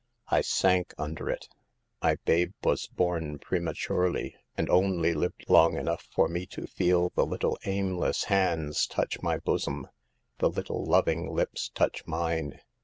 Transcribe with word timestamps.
I 0.29 0.41
sank 0.41 0.95
under 0.97 1.29
it. 1.29 1.47
My 2.01 2.15
babe 2.25 2.53
was 2.63 2.87
born 2.87 3.37
prematurely, 3.37 4.35
and 4.57 4.67
only 4.67 5.13
lived 5.13 5.45
long 5.47 5.77
enough 5.77 6.07
for 6.11 6.27
me 6.27 6.47
to 6.47 6.65
feel 6.65 7.11
the 7.15 7.23
little 7.27 7.59
aimless 7.65 8.23
hands 8.23 8.87
touch 8.87 9.21
my 9.21 9.37
bosom, 9.37 9.87
the 10.39 10.49
little 10.49 10.83
loving 10.83 11.29
lips 11.31 11.69
touch 11.75 12.07
mine. 12.07 12.61